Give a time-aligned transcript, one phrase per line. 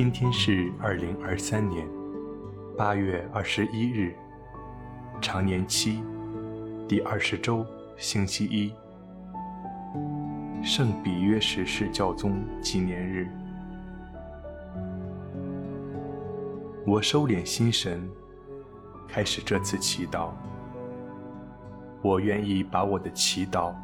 [0.00, 1.84] 今天是二零二三年
[2.76, 4.14] 八月二十一日，
[5.20, 6.04] 常年期
[6.86, 8.72] 第二十周星期一，
[10.62, 13.28] 圣比约什氏教宗纪念日。
[16.86, 18.08] 我收敛心神，
[19.08, 20.30] 开始这次祈祷。
[22.02, 23.74] 我愿意把我的祈祷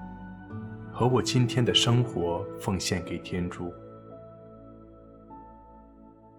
[0.92, 3.75] 和我今天的生活奉献给天主。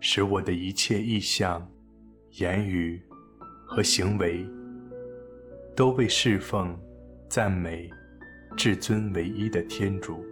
[0.08, 1.68] 使我的一切意向、
[2.34, 3.02] 言语
[3.66, 4.48] 和行为，
[5.76, 6.80] 都为侍奉、
[7.28, 7.90] 赞美
[8.56, 10.24] 至尊唯一的天主。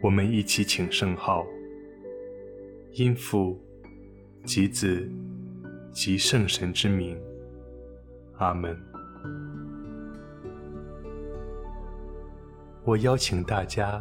[0.00, 1.44] 我们一起请圣号，
[2.92, 3.60] 因父
[4.44, 5.10] 及子
[5.90, 7.20] 及圣神之名，
[8.36, 8.80] 阿门。
[12.84, 14.00] 我邀请大家。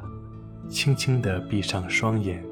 [0.70, 2.44] 轻轻地闭上双眼，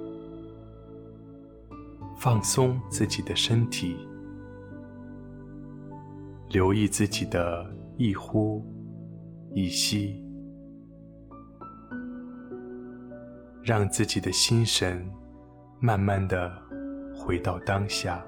[2.18, 3.98] 放松自己的身体，
[6.50, 7.66] 留意自己的
[7.98, 8.66] 一呼
[9.54, 10.24] 一吸，
[13.62, 15.06] 让自己的心神
[15.80, 16.52] 慢慢地
[17.14, 18.26] 回到当下。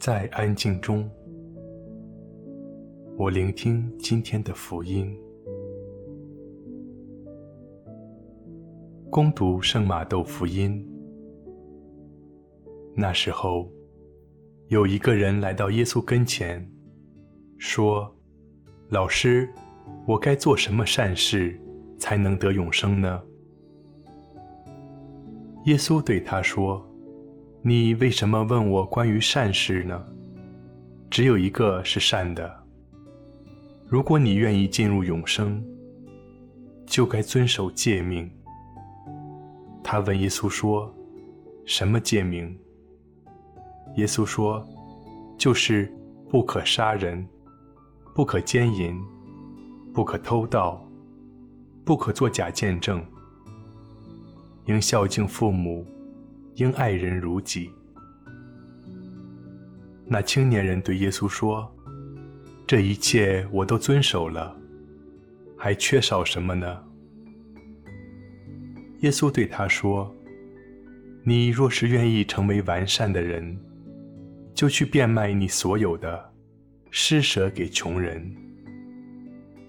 [0.00, 1.06] 在安静中，
[3.18, 5.14] 我聆听今天的福音。
[9.10, 10.82] 恭读圣马窦福音。
[12.96, 13.70] 那时候，
[14.68, 16.66] 有一个人来到耶稣跟前，
[17.58, 18.10] 说
[18.88, 19.46] ：“老师，
[20.06, 21.60] 我该做什么善事，
[21.98, 23.22] 才能得永生呢？”
[25.66, 26.89] 耶稣对他说。
[27.62, 30.02] 你为什么问我关于善事呢？
[31.10, 32.50] 只有一个是善的。
[33.86, 35.62] 如果你愿意进入永生，
[36.86, 38.30] 就该遵守诫命。
[39.84, 40.90] 他问耶稣说
[41.66, 42.58] ：“什么诫命？”
[43.96, 44.66] 耶稣说
[45.36, 45.92] ：“就是
[46.30, 47.28] 不可杀人，
[48.14, 48.98] 不可奸淫，
[49.92, 50.82] 不可偷盗，
[51.84, 53.04] 不可作假见证，
[54.64, 55.84] 应孝敬父母。”
[56.54, 57.70] 应爱人如己。
[60.06, 61.72] 那青年人对耶稣说
[62.66, 64.56] ：“这一切我都遵守了，
[65.56, 66.84] 还缺少什么呢？”
[69.00, 70.12] 耶稣对他说
[71.22, 73.58] ：“你若是愿意成为完善的人，
[74.52, 76.32] 就去变卖你所有的，
[76.90, 78.34] 施舍给穷人，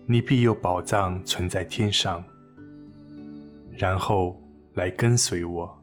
[0.08, 2.24] 你必有宝藏存在天上。
[3.78, 4.42] 然后
[4.74, 5.78] 来跟随我。”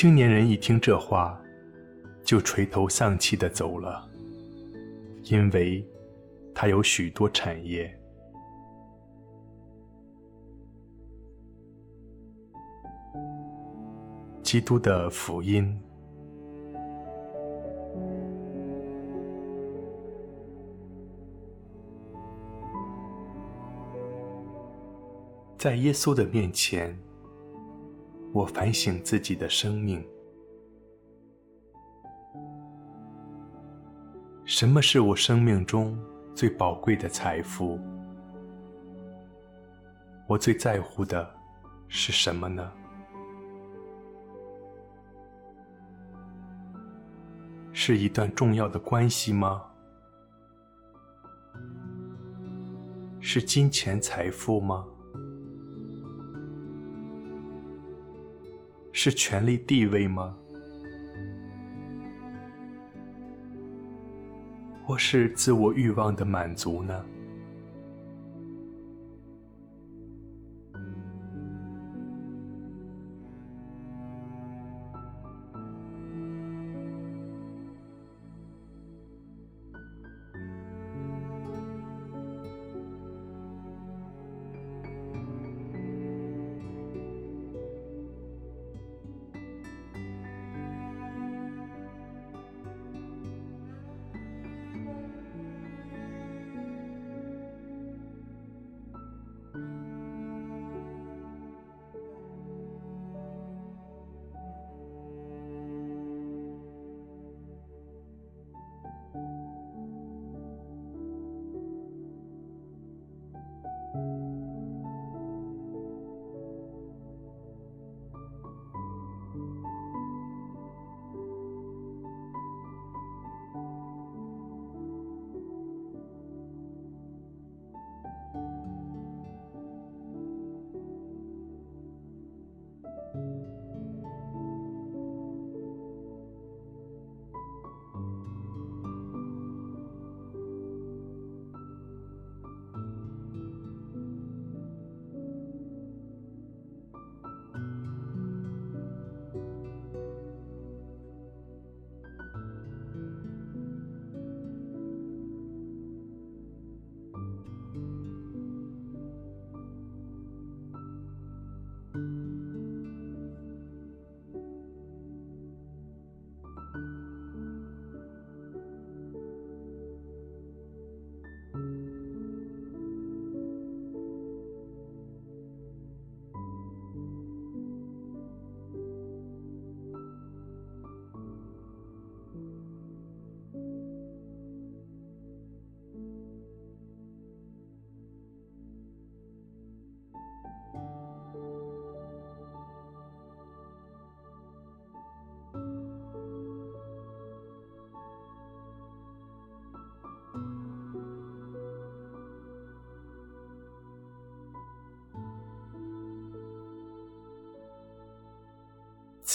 [0.00, 1.36] 青年人一听这话，
[2.22, 4.08] 就垂头丧气地走了，
[5.24, 5.84] 因为
[6.54, 7.92] 他有许多产业。
[14.40, 15.76] 基督的福音。
[25.56, 26.96] 在耶稣的面前。
[28.32, 30.06] 我反省自己的生命，
[34.44, 35.98] 什么是我生命中
[36.34, 37.80] 最宝贵的财富？
[40.26, 41.28] 我最在乎的
[41.88, 42.70] 是什么呢？
[47.72, 49.64] 是一段重要的关系吗？
[53.20, 54.86] 是金钱财富吗？
[59.00, 60.36] 是权力地位吗？
[64.84, 67.04] 或是自我欲望的满足呢？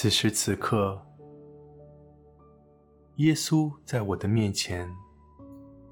[0.03, 1.01] 此时此刻，
[3.15, 4.93] 耶稣在我的面前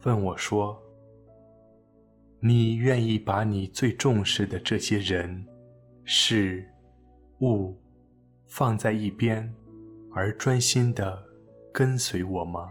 [0.03, 0.77] 问我说
[2.43, 5.47] ：“你愿意把你最重视的这些人、
[6.03, 6.69] 事、
[7.39, 7.73] 物
[8.47, 9.49] 放在一边，
[10.13, 11.17] 而专心地
[11.71, 12.69] 跟随我吗？”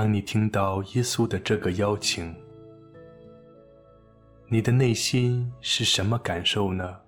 [0.00, 2.32] 当你听到耶稣的这个邀请，
[4.46, 7.00] 你的内心是什么感受呢？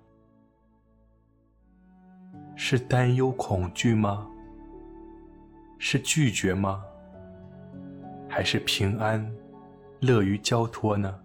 [2.57, 4.27] 是担忧、恐惧吗？
[5.79, 6.83] 是拒绝吗？
[8.27, 9.25] 还是平安、
[10.01, 11.17] 乐于交托呢？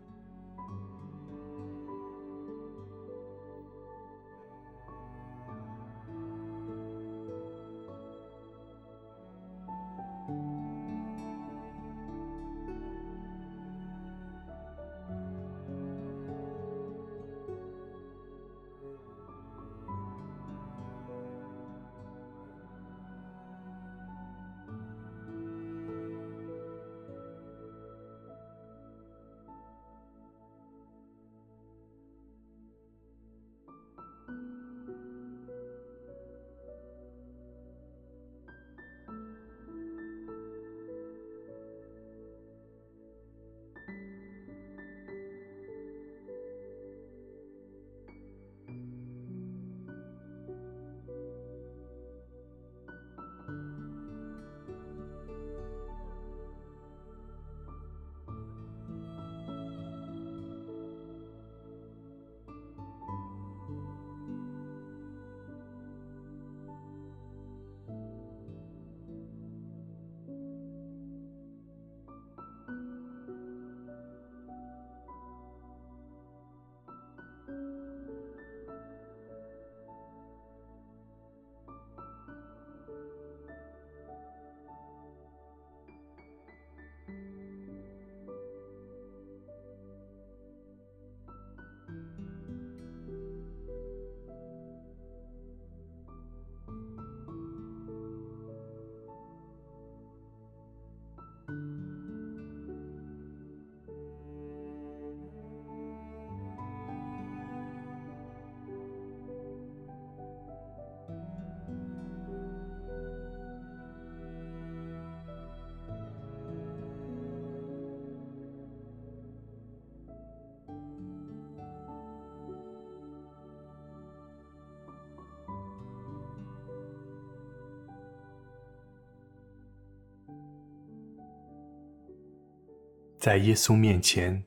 [133.26, 134.40] 在耶稣面前，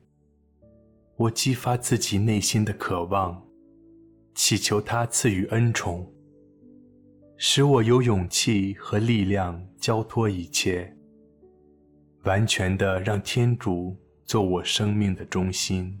[1.16, 3.46] 我激发自己内心的渴望，
[4.34, 6.10] 祈求他赐予恩宠，
[7.36, 10.96] 使我有勇气和力量交托一切，
[12.22, 13.94] 完全的让天主
[14.24, 16.00] 做我生命的中心。